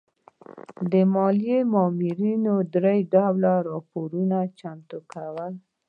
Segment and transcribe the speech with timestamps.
[0.91, 5.53] د مالیې مامورینو درې ډوله راپورونه چمتو کول.